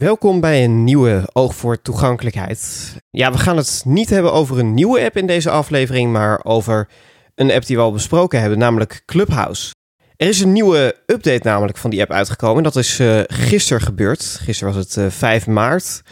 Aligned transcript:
Welkom 0.00 0.40
bij 0.40 0.64
een 0.64 0.84
nieuwe 0.84 1.28
Oog 1.32 1.54
voor 1.54 1.82
Toegankelijkheid. 1.82 2.92
Ja, 3.10 3.32
we 3.32 3.38
gaan 3.38 3.56
het 3.56 3.82
niet 3.86 4.10
hebben 4.10 4.32
over 4.32 4.58
een 4.58 4.74
nieuwe 4.74 5.04
app 5.04 5.16
in 5.16 5.26
deze 5.26 5.50
aflevering, 5.50 6.12
maar 6.12 6.44
over 6.44 6.88
een 7.34 7.52
app 7.52 7.66
die 7.66 7.76
we 7.76 7.82
al 7.82 7.92
besproken 7.92 8.40
hebben, 8.40 8.58
namelijk 8.58 9.02
Clubhouse. 9.06 9.74
Er 10.16 10.28
is 10.28 10.40
een 10.40 10.52
nieuwe 10.52 10.96
update 11.06 11.48
namelijk 11.48 11.78
van 11.78 11.90
die 11.90 12.00
app 12.00 12.10
uitgekomen. 12.10 12.62
Dat 12.62 12.76
is 12.76 13.00
uh, 13.00 13.20
gisteren 13.26 13.82
gebeurd. 13.82 14.22
Gisteren 14.42 14.74
was 14.74 14.84
het 14.84 14.96
uh, 14.96 15.10
5 15.10 15.46
maart. 15.46 16.02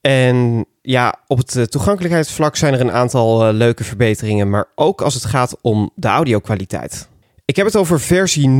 En 0.00 0.66
ja, 0.80 1.14
op 1.26 1.38
het 1.38 1.54
uh, 1.54 1.64
toegankelijkheidsvlak 1.64 2.56
zijn 2.56 2.74
er 2.74 2.80
een 2.80 2.92
aantal 2.92 3.52
leuke 3.52 3.84
verbeteringen, 3.84 4.50
maar 4.50 4.66
ook 4.74 5.00
als 5.02 5.14
het 5.14 5.24
gaat 5.24 5.56
om 5.60 5.90
de 5.94 6.08
audio-kwaliteit. 6.08 7.08
Ik 7.52 7.58
heb 7.58 7.66
het 7.66 7.76
over 7.76 8.00
versie 8.00 8.48
0.1.30.324. 8.48 8.54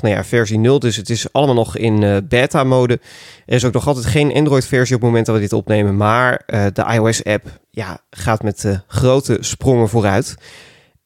Nou 0.00 0.14
ja, 0.14 0.24
versie 0.24 0.58
0, 0.58 0.78
dus 0.78 0.96
het 0.96 1.10
is 1.10 1.32
allemaal 1.32 1.54
nog 1.54 1.76
in 1.76 2.02
uh, 2.02 2.16
beta-mode. 2.28 3.00
Er 3.46 3.54
is 3.54 3.64
ook 3.64 3.72
nog 3.72 3.86
altijd 3.86 4.06
geen 4.06 4.32
Android-versie 4.32 4.94
op 4.94 5.00
het 5.00 5.10
moment 5.10 5.26
dat 5.26 5.34
we 5.34 5.40
dit 5.40 5.52
opnemen, 5.52 5.96
maar 5.96 6.42
de 6.46 6.84
iOS-app 6.92 7.60
ja, 7.70 8.00
gaat 8.10 8.42
met 8.42 8.82
grote 8.86 9.36
sprongen 9.40 9.88
vooruit. 9.88 10.34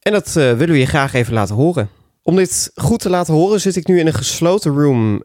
En 0.00 0.12
dat 0.12 0.32
willen 0.32 0.70
we 0.70 0.78
je 0.78 0.86
graag 0.86 1.12
even 1.12 1.34
laten 1.34 1.54
horen. 1.54 1.88
Om 2.22 2.36
dit 2.36 2.70
goed 2.74 3.00
te 3.00 3.10
laten 3.10 3.34
horen 3.34 3.60
zit 3.60 3.76
ik 3.76 3.86
nu 3.86 3.98
in 3.98 4.06
een 4.06 4.14
gesloten 4.14 4.72
room 4.72 5.22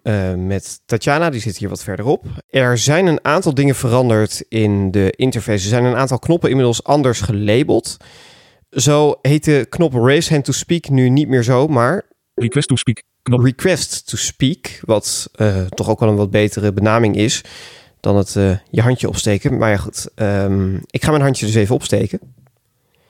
met 0.47 0.81
Tatjana, 0.85 1.29
die 1.29 1.41
zit 1.41 1.57
hier 1.57 1.69
wat 1.69 1.83
verderop. 1.83 2.25
Er 2.49 2.77
zijn 2.77 3.05
een 3.07 3.25
aantal 3.25 3.53
dingen 3.53 3.75
veranderd 3.75 4.43
in 4.49 4.91
de 4.91 5.13
interface. 5.15 5.63
Er 5.63 5.69
zijn 5.69 5.83
een 5.83 5.95
aantal 5.95 6.19
knoppen 6.19 6.49
inmiddels 6.49 6.83
anders 6.83 7.21
gelabeld. 7.21 7.97
Zo 8.69 9.19
heet 9.21 9.43
de 9.43 9.65
knop 9.69 9.93
Raise 9.93 10.33
Hand 10.33 10.45
to 10.45 10.51
Speak 10.51 10.89
nu 10.89 11.09
niet 11.09 11.27
meer 11.27 11.43
zo, 11.43 11.67
maar... 11.67 12.05
Request 12.35 12.67
to 12.67 12.75
Speak. 12.75 13.01
Knop. 13.21 13.43
Request 13.43 14.07
to 14.07 14.17
Speak, 14.17 14.79
wat 14.81 15.31
uh, 15.35 15.65
toch 15.65 15.89
ook 15.89 15.99
wel 15.99 16.09
een 16.09 16.15
wat 16.15 16.31
betere 16.31 16.73
benaming 16.73 17.15
is 17.15 17.43
dan 17.99 18.15
het 18.15 18.35
uh, 18.35 18.57
je 18.69 18.81
handje 18.81 19.07
opsteken. 19.07 19.57
Maar 19.57 19.69
ja 19.69 19.77
goed, 19.77 20.09
um, 20.15 20.81
ik 20.89 21.03
ga 21.03 21.11
mijn 21.11 21.23
handje 21.23 21.45
dus 21.45 21.55
even 21.55 21.75
opsteken. 21.75 22.19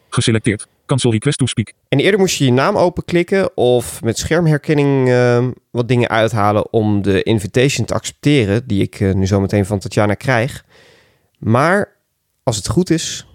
Geselecteerd. 0.09 0.67
Cancel 0.85 1.11
request 1.11 1.37
to 1.37 1.45
speak. 1.45 1.73
En 1.89 1.99
eerder 1.99 2.19
moest 2.19 2.37
je 2.37 2.45
je 2.45 2.51
naam 2.51 2.77
openklikken 2.77 3.57
of 3.57 4.03
met 4.03 4.17
schermherkenning 4.17 5.07
uh, 5.07 5.47
wat 5.71 5.87
dingen 5.87 6.09
uithalen 6.09 6.73
om 6.73 7.01
de 7.01 7.23
invitation 7.23 7.85
te 7.85 7.93
accepteren, 7.93 8.67
die 8.67 8.81
ik 8.81 8.99
uh, 8.99 9.13
nu 9.13 9.27
zo 9.27 9.39
meteen 9.39 9.65
van 9.65 9.79
Tatjana 9.79 10.13
krijg. 10.13 10.65
Maar 11.37 11.95
als 12.43 12.55
het 12.55 12.67
goed 12.67 12.89
is. 12.89 13.27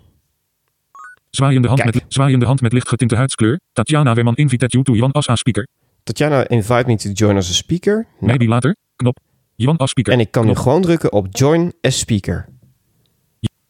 Zwaaiende 1.35 1.69
hand, 1.69 1.85
met, 1.85 2.05
zwaaiende 2.09 2.47
hand 2.47 2.61
met 2.61 2.73
lichtgetinte 2.73 3.17
huidskleur. 3.17 3.61
Tatjana 3.73 4.15
Weerman 4.15 4.35
invite 4.35 4.67
you 4.67 4.85
to 4.85 4.95
Jan 4.95 5.13
as 5.13 5.29
a 5.29 5.37
speaker. 5.37 5.67
Tatjana 6.03 6.49
invite 6.49 6.87
me 6.87 6.97
to 6.97 7.11
join 7.11 7.37
as 7.37 7.51
a 7.51 7.53
speaker. 7.53 8.07
Maybe 8.21 8.47
later. 8.47 8.77
Knop. 8.97 9.19
Jan 9.55 9.77
as 9.77 9.91
speaker. 9.91 10.13
En 10.13 10.21
ik 10.21 10.31
kan 10.31 10.43
Knop. 10.43 10.57
nu 10.57 10.63
gewoon 10.63 10.83
drukken 10.83 11.13
op 11.13 11.27
join 11.31 11.73
as 11.81 11.99
speaker. 11.99 12.49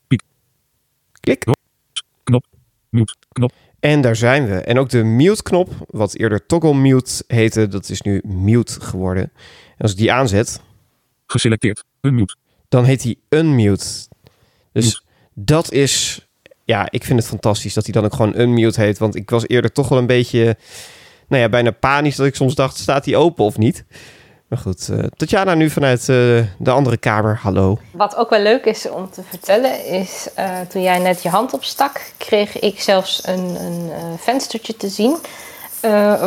Piek. 0.07 0.23
Klik. 1.21 1.45
Knop. 2.25 2.45
Mute. 2.89 3.15
Knop. 3.29 3.53
En 3.81 4.01
daar 4.01 4.17
zijn 4.17 4.47
we. 4.47 4.55
En 4.55 4.79
ook 4.79 4.89
de 4.89 5.03
mute-knop, 5.03 5.71
wat 5.87 6.15
eerder 6.15 6.47
toggle 6.47 6.75
mute 6.75 7.25
heette, 7.27 7.69
dat 7.69 7.89
is 7.89 8.01
nu 8.01 8.23
mute 8.25 8.81
geworden. 8.81 9.23
En 9.23 9.79
als 9.79 9.91
ik 9.91 9.97
die 9.97 10.13
aanzet... 10.13 10.63
Geselecteerd. 11.27 11.85
Unmute. 12.01 12.37
Dan 12.69 12.85
heet 12.85 13.03
hij 13.03 13.17
unmute. 13.29 13.85
Dus 14.73 14.85
mute. 14.85 15.01
dat 15.35 15.73
is... 15.73 16.27
Ja, 16.65 16.87
ik 16.91 17.05
vind 17.05 17.19
het 17.19 17.29
fantastisch 17.29 17.75
dat 17.75 17.85
hij 17.85 17.93
dan 17.93 18.05
ook 18.05 18.15
gewoon 18.15 18.39
unmute 18.39 18.81
heet. 18.81 18.99
Want 18.99 19.15
ik 19.15 19.31
was 19.31 19.49
eerder 19.49 19.73
toch 19.73 19.89
wel 19.89 19.99
een 19.99 20.07
beetje... 20.07 20.57
Nou 21.29 21.43
ja, 21.43 21.49
bijna 21.49 21.71
panisch 21.71 22.17
dat 22.17 22.27
ik 22.27 22.35
soms 22.35 22.55
dacht, 22.55 22.77
staat 22.77 23.05
hij 23.05 23.17
open 23.17 23.45
of 23.45 23.59
niet? 23.59 23.85
Maar 24.49 24.59
goed, 24.59 24.89
uh, 24.93 24.99
Tatjana 25.17 25.55
nu 25.55 25.71
vanuit 25.71 26.01
uh, 26.01 26.07
de 26.59 26.71
andere 26.71 26.97
kamer. 26.97 27.39
Hallo. 27.43 27.79
Wat 27.91 28.17
ook 28.17 28.31
wel 28.31 28.41
leuk 28.41 28.65
is 28.65 28.89
om 28.89 29.11
te 29.11 29.23
vertellen 29.29 29.87
is... 29.87 30.29
Uh, 30.39 30.61
toen 30.69 30.83
jij 30.83 30.99
net 30.99 31.23
je 31.23 31.29
hand 31.29 31.53
opstak... 31.53 32.01
kreeg 32.17 32.59
ik 32.59 32.81
zelfs 32.81 33.27
een, 33.27 33.57
een 33.61 33.91
venstertje 34.19 34.77
te 34.77 34.89
zien... 34.89 35.17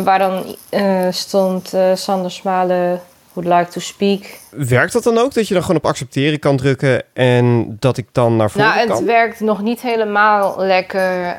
waar 0.03 0.19
dan 0.19 0.55
stond 1.13 1.73
Sander 1.93 2.31
Smalen... 2.31 3.01
Would 3.37 3.59
like 3.59 3.71
to 3.71 3.79
speak. 3.79 4.39
Werkt 4.49 4.93
dat 4.93 5.03
dan 5.03 5.17
ook? 5.17 5.33
Dat 5.33 5.47
je 5.47 5.53
dan 5.53 5.63
gewoon 5.63 5.77
op 5.77 5.85
accepteren 5.85 6.39
kan 6.39 6.57
drukken 6.57 7.03
en 7.13 7.75
dat 7.79 7.97
ik 7.97 8.07
dan 8.11 8.35
naar 8.35 8.51
voren 8.51 8.67
nou, 8.67 8.87
kan? 8.87 8.95
het 8.95 9.05
werkt 9.05 9.39
nog 9.39 9.61
niet 9.61 9.81
helemaal 9.81 10.55
lekker. 10.57 11.35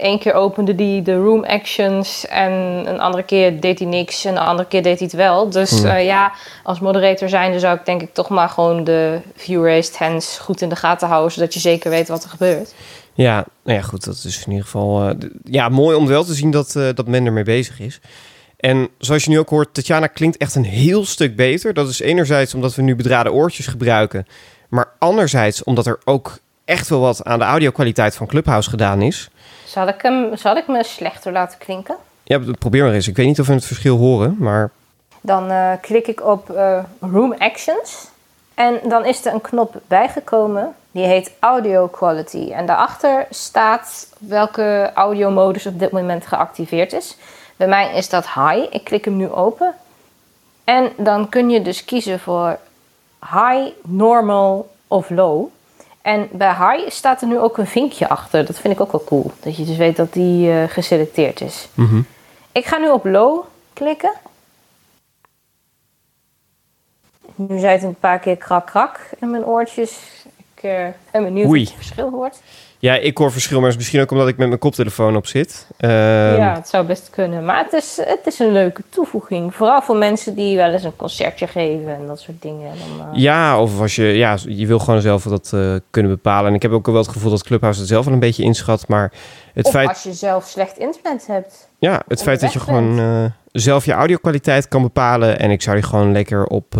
Eén 0.00 0.14
uh, 0.14 0.20
keer 0.20 0.32
opende 0.32 0.74
die 0.74 1.02
de 1.02 1.16
room 1.16 1.44
actions 1.44 2.26
en 2.26 2.52
een 2.86 3.00
andere 3.00 3.22
keer 3.22 3.60
deed 3.60 3.78
hij 3.78 3.88
niks 3.88 4.24
en 4.24 4.32
een 4.32 4.42
andere 4.42 4.68
keer 4.68 4.82
deed 4.82 4.98
hij 4.98 5.06
het 5.06 5.16
wel. 5.16 5.50
Dus 5.50 5.70
hmm. 5.70 5.86
uh, 5.86 6.04
ja, 6.04 6.32
als 6.62 6.80
moderator 6.80 7.28
zijnde 7.28 7.58
zou 7.58 7.78
ik 7.78 7.84
denk 7.86 8.02
ik 8.02 8.14
toch 8.14 8.28
maar 8.28 8.48
gewoon 8.48 8.84
de 8.84 9.18
view 9.36 9.64
raised 9.64 9.98
hands 9.98 10.38
goed 10.38 10.60
in 10.60 10.68
de 10.68 10.76
gaten 10.76 11.08
houden, 11.08 11.32
zodat 11.32 11.54
je 11.54 11.60
zeker 11.60 11.90
weet 11.90 12.08
wat 12.08 12.24
er 12.24 12.30
gebeurt. 12.30 12.74
Ja, 13.14 13.44
nou 13.64 13.78
ja, 13.78 13.84
goed, 13.84 14.04
dat 14.04 14.22
is 14.24 14.44
in 14.44 14.50
ieder 14.50 14.64
geval 14.64 15.08
uh, 15.08 15.14
ja, 15.44 15.68
mooi 15.68 15.96
om 15.96 16.06
wel 16.06 16.24
te 16.24 16.34
zien 16.34 16.50
dat, 16.50 16.72
dat 16.72 17.06
men 17.06 17.26
ermee 17.26 17.44
bezig 17.44 17.80
is. 17.80 18.00
En 18.58 18.88
zoals 18.98 19.24
je 19.24 19.30
nu 19.30 19.38
ook 19.38 19.48
hoort, 19.48 19.74
Tatjana 19.74 20.06
klinkt 20.06 20.36
echt 20.36 20.54
een 20.54 20.64
heel 20.64 21.04
stuk 21.04 21.36
beter. 21.36 21.74
Dat 21.74 21.88
is 21.88 22.00
enerzijds 22.00 22.54
omdat 22.54 22.74
we 22.74 22.82
nu 22.82 22.96
bedraden 22.96 23.32
oortjes 23.32 23.66
gebruiken. 23.66 24.26
Maar 24.68 24.88
anderzijds 24.98 25.64
omdat 25.64 25.86
er 25.86 25.98
ook 26.04 26.38
echt 26.64 26.88
wel 26.88 27.00
wat 27.00 27.24
aan 27.24 27.38
de 27.38 27.44
audio-kwaliteit 27.44 28.16
van 28.16 28.26
Clubhouse 28.26 28.70
gedaan 28.70 29.02
is. 29.02 29.30
Zal 29.64 29.88
ik, 29.88 30.02
hem, 30.02 30.36
zal 30.36 30.56
ik 30.56 30.66
me 30.66 30.84
slechter 30.84 31.32
laten 31.32 31.58
klinken? 31.58 31.96
Ja, 32.24 32.40
probeer 32.58 32.84
maar 32.84 32.92
eens. 32.92 33.08
Ik 33.08 33.16
weet 33.16 33.26
niet 33.26 33.40
of 33.40 33.46
we 33.46 33.52
het 33.52 33.64
verschil 33.64 33.96
horen, 33.96 34.36
maar... 34.38 34.70
Dan 35.20 35.50
uh, 35.50 35.72
klik 35.80 36.06
ik 36.06 36.24
op 36.24 36.50
uh, 36.50 36.78
Room 37.00 37.34
Actions. 37.38 38.06
En 38.54 38.80
dan 38.88 39.04
is 39.04 39.26
er 39.26 39.32
een 39.32 39.40
knop 39.40 39.80
bijgekomen. 39.86 40.74
Die 40.90 41.04
heet 41.04 41.30
Audio 41.38 41.86
Quality. 41.86 42.50
En 42.52 42.66
daarachter 42.66 43.26
staat 43.30 44.08
welke 44.18 44.90
audiomodus 44.94 45.66
op 45.66 45.78
dit 45.78 45.90
moment 45.90 46.26
geactiveerd 46.26 46.92
is. 46.92 47.16
Bij 47.58 47.68
mij 47.68 47.94
is 47.94 48.08
dat 48.08 48.24
high. 48.24 48.66
Ik 48.70 48.84
klik 48.84 49.04
hem 49.04 49.16
nu 49.16 49.30
open. 49.30 49.74
En 50.64 50.92
dan 50.96 51.28
kun 51.28 51.50
je 51.50 51.62
dus 51.62 51.84
kiezen 51.84 52.20
voor 52.20 52.58
high, 53.20 53.72
normal 53.82 54.70
of 54.86 55.10
low. 55.10 55.46
En 56.02 56.28
bij 56.32 56.54
high 56.54 56.90
staat 56.90 57.20
er 57.20 57.28
nu 57.28 57.38
ook 57.38 57.58
een 57.58 57.66
vinkje 57.66 58.08
achter. 58.08 58.46
Dat 58.46 58.58
vind 58.58 58.74
ik 58.74 58.80
ook 58.80 58.92
wel 58.92 59.04
cool. 59.04 59.32
Dat 59.40 59.56
je 59.56 59.64
dus 59.64 59.76
weet 59.76 59.96
dat 59.96 60.12
die 60.12 60.50
uh, 60.50 60.68
geselecteerd 60.68 61.40
is. 61.40 61.68
Mm 61.74 61.88
-hmm. 61.88 62.06
Ik 62.52 62.66
ga 62.66 62.76
nu 62.76 62.90
op 62.90 63.04
low 63.04 63.44
klikken. 63.72 64.12
Nu 67.34 67.58
zei 67.58 67.72
het 67.72 67.82
een 67.82 67.94
paar 67.94 68.18
keer 68.18 68.36
krak 68.36 68.66
krak 68.66 69.10
in 69.18 69.30
mijn 69.30 69.44
oortjes. 69.44 69.98
Ik 70.62 70.94
ben 71.12 71.24
benieuwd 71.24 71.46
of 71.46 71.54
je 71.54 71.60
het 71.60 71.72
verschil 71.72 72.10
hoort. 72.10 72.40
Ja, 72.80 72.94
ik 72.94 73.18
hoor 73.18 73.32
verschil, 73.32 73.60
maar 73.60 73.74
misschien 73.76 74.00
ook 74.00 74.10
omdat 74.10 74.28
ik 74.28 74.36
met 74.36 74.48
mijn 74.48 74.60
koptelefoon 74.60 75.16
op 75.16 75.26
zit. 75.26 75.66
Uh, 75.80 75.90
ja, 76.36 76.54
het 76.54 76.68
zou 76.68 76.86
best 76.86 77.10
kunnen. 77.10 77.44
Maar 77.44 77.64
het 77.64 77.72
is, 77.72 77.98
het 78.00 78.26
is 78.26 78.38
een 78.38 78.52
leuke 78.52 78.82
toevoeging. 78.88 79.54
Vooral 79.54 79.82
voor 79.82 79.96
mensen 79.96 80.34
die 80.34 80.56
wel 80.56 80.72
eens 80.72 80.84
een 80.84 80.96
concertje 80.96 81.46
geven 81.46 81.94
en 81.94 82.06
dat 82.06 82.20
soort 82.20 82.42
dingen. 82.42 82.72
Dan, 82.78 83.06
uh... 83.06 83.20
Ja, 83.20 83.60
of 83.62 83.80
als 83.80 83.94
je, 83.94 84.04
ja, 84.04 84.36
je 84.46 84.66
wil 84.66 84.78
gewoon 84.78 85.00
zelf 85.00 85.22
dat 85.22 85.50
uh, 85.54 85.74
kunnen 85.90 86.12
bepalen. 86.12 86.48
En 86.48 86.54
ik 86.54 86.62
heb 86.62 86.72
ook 86.72 86.86
wel 86.86 86.96
het 86.96 87.08
gevoel 87.08 87.30
dat 87.30 87.42
Clubhouse 87.42 87.80
het 87.80 87.88
zelf 87.88 88.04
wel 88.04 88.14
een 88.14 88.20
beetje 88.20 88.42
inschat. 88.42 88.88
Maar 88.88 89.12
het 89.54 89.66
of 89.66 89.72
feit... 89.72 89.88
als 89.88 90.02
je 90.02 90.12
zelf 90.12 90.44
slecht 90.44 90.76
internet 90.76 91.26
hebt. 91.26 91.68
Ja, 91.78 92.02
het 92.08 92.22
feit 92.22 92.40
dat 92.40 92.52
je 92.52 92.60
gewoon 92.60 92.98
uh, 92.98 93.24
zelf 93.52 93.84
je 93.84 93.92
audio-kwaliteit 93.92 94.68
kan 94.68 94.82
bepalen. 94.82 95.38
En 95.38 95.50
ik 95.50 95.62
zou 95.62 95.76
die 95.76 95.84
gewoon 95.84 96.12
lekker 96.12 96.46
op 96.46 96.74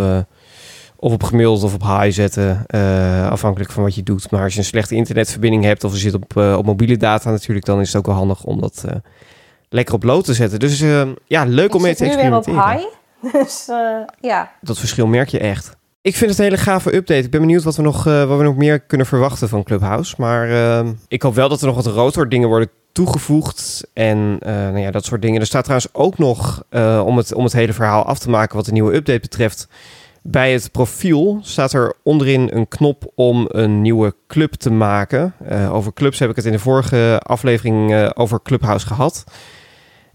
of 1.00 1.12
op 1.12 1.22
gemiddeld 1.22 1.62
of 1.62 1.74
op 1.74 1.82
high 1.82 2.10
zetten, 2.10 2.64
uh, 2.74 3.30
afhankelijk 3.30 3.70
van 3.72 3.82
wat 3.82 3.94
je 3.94 4.02
doet. 4.02 4.30
Maar 4.30 4.42
als 4.42 4.52
je 4.52 4.58
een 4.58 4.64
slechte 4.64 4.94
internetverbinding 4.94 5.64
hebt 5.64 5.84
of 5.84 5.92
je 5.92 5.98
zit 5.98 6.14
op, 6.14 6.34
uh, 6.36 6.56
op 6.56 6.66
mobiele 6.66 6.96
data 6.96 7.30
natuurlijk, 7.30 7.66
dan 7.66 7.80
is 7.80 7.86
het 7.86 7.96
ook 7.96 8.06
wel 8.06 8.14
handig 8.14 8.44
om 8.44 8.60
dat 8.60 8.82
uh, 8.86 8.92
lekker 9.68 9.94
op 9.94 10.02
low 10.02 10.22
te 10.22 10.34
zetten. 10.34 10.58
Dus 10.58 10.84
ja, 11.26 11.44
leuk 11.44 11.74
om 11.74 11.82
mee 11.82 11.94
te 11.94 12.04
experimenteren. 12.04 12.54
Weer 12.54 12.64
op 12.64 12.78
high, 13.22 13.42
dus 13.42 13.66
ja. 14.20 14.52
Dat 14.60 14.78
verschil 14.78 15.06
merk 15.06 15.28
je 15.28 15.38
echt. 15.38 15.76
Ik 16.02 16.16
vind 16.16 16.30
het 16.30 16.38
een 16.38 16.44
hele 16.44 16.56
gave 16.56 16.94
update. 16.94 17.24
Ik 17.24 17.30
ben 17.30 17.40
benieuwd 17.40 17.62
wat 17.62 17.76
we 17.76 17.82
nog, 17.82 18.04
wat 18.04 18.38
we 18.38 18.42
nog 18.42 18.56
meer 18.56 18.80
kunnen 18.80 19.06
verwachten 19.06 19.48
van 19.48 19.62
Clubhouse. 19.62 20.14
Maar 20.18 20.48
ik 21.08 21.22
hoop 21.22 21.34
wel 21.34 21.48
dat 21.48 21.60
er 21.60 21.66
nog 21.66 21.76
wat 21.76 21.86
rotor 21.86 22.28
dingen 22.28 22.48
worden 22.48 22.70
toegevoegd 22.92 23.86
en 23.92 24.38
nou 24.38 24.78
ja, 24.78 24.90
dat 24.90 25.04
soort 25.04 25.22
dingen. 25.22 25.40
Er 25.40 25.46
staat 25.46 25.64
trouwens 25.64 25.94
ook 25.94 26.18
nog, 26.18 26.62
om, 27.04 27.16
het, 27.16 27.34
om 27.34 27.44
het 27.44 27.52
hele 27.52 27.72
verhaal 27.72 28.04
af 28.04 28.18
te 28.18 28.30
maken 28.30 28.56
wat 28.56 28.64
de 28.64 28.72
nieuwe 28.72 28.94
update 28.94 29.20
betreft... 29.20 29.68
Bij 30.30 30.52
het 30.52 30.72
profiel 30.72 31.38
staat 31.42 31.72
er 31.72 31.94
onderin 32.02 32.48
een 32.52 32.68
knop 32.68 33.12
om 33.14 33.44
een 33.48 33.82
nieuwe 33.82 34.14
club 34.26 34.52
te 34.52 34.70
maken. 34.70 35.34
Uh, 35.50 35.74
over 35.74 35.92
clubs 35.92 36.18
heb 36.18 36.30
ik 36.30 36.36
het 36.36 36.44
in 36.44 36.52
de 36.52 36.58
vorige 36.58 37.20
aflevering 37.22 37.92
uh, 37.92 38.10
over 38.14 38.42
Clubhouse 38.42 38.86
gehad. 38.86 39.24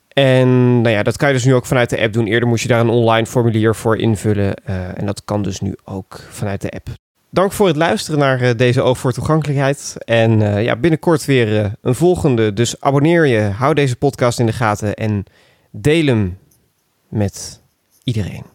En 0.08 0.82
nou 0.82 0.96
ja, 0.96 1.04
dat 1.04 1.18
kan 1.18 1.28
je 1.28 1.34
dus 1.34 1.46
nu 1.46 1.54
ook 1.54 1.66
vanuit 1.66 1.90
de 1.90 2.02
app 2.02 2.14
doen. 2.14 2.26
Eerder 2.26 2.50
moest 2.50 2.62
je 2.62 2.70
daar 2.70 2.80
een 2.80 2.90
online 2.90 3.26
formulier 3.26 3.76
voor 3.76 3.98
invullen. 3.98 4.54
Uh, 4.70 4.98
en 4.98 5.06
dat 5.06 5.24
kan 5.26 5.42
dus 5.42 5.60
nu 5.60 5.76
ook 5.84 6.20
vanuit 6.30 6.62
de 6.62 6.72
app. 6.72 6.88
Dank 7.30 7.52
voor 7.52 7.68
het 7.68 7.76
luisteren 7.76 8.20
naar 8.20 8.58
deze 8.58 8.82
Oog 8.82 8.98
voor 8.98 9.14
Toegankelijkheid. 9.14 9.96
En 10.06 10.64
ja, 10.64 10.76
binnenkort 10.76 11.26
weer 11.26 11.72
een 11.82 11.96
volgende. 11.96 12.54
Dus 12.54 12.82
abonneer 12.82 13.26
je, 13.26 13.40
hou 13.40 13.74
deze 13.74 13.96
podcast 13.96 14.40
in 14.40 14.46
de 14.46 14.54
gaten 14.54 14.94
en 14.94 15.24
deel 15.72 16.06
hem 16.06 16.38
met 17.08 17.62
iedereen. 18.04 18.53